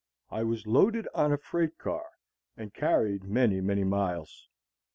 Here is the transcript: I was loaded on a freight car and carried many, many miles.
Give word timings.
I 0.31 0.41
was 0.41 0.65
loaded 0.65 1.07
on 1.13 1.31
a 1.31 1.37
freight 1.37 1.77
car 1.77 2.07
and 2.57 2.73
carried 2.73 3.23
many, 3.25 3.61
many 3.61 3.83
miles. 3.83 4.49